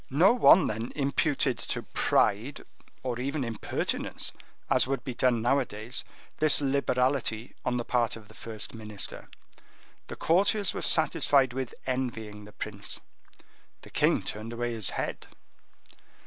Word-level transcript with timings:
No 0.09 0.33
one 0.33 0.65
then 0.65 0.91
imputed 0.95 1.59
to 1.59 1.83
pride, 1.83 2.63
or 3.03 3.19
even 3.19 3.43
impertinence, 3.43 4.31
as 4.67 4.87
would 4.87 5.03
be 5.03 5.13
done 5.13 5.43
nowadays, 5.43 6.03
this 6.39 6.59
liberality 6.59 7.53
on 7.63 7.77
the 7.77 7.85
part 7.85 8.15
of 8.15 8.27
the 8.27 8.33
first 8.33 8.73
minister. 8.73 9.29
The 10.07 10.15
courtiers 10.15 10.73
were 10.73 10.81
satisfied 10.81 11.53
with 11.53 11.75
envying 11.85 12.45
the 12.45 12.51
prince.—The 12.51 13.91
king 13.91 14.23
turned 14.23 14.53
away 14.53 14.73
his 14.73 14.89
head. 14.89 15.27